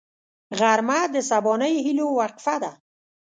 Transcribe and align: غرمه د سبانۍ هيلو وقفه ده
غرمه 0.59 0.99
د 1.13 1.15
سبانۍ 1.29 1.73
هيلو 1.85 2.07
وقفه 2.19 2.55
ده 2.63 2.71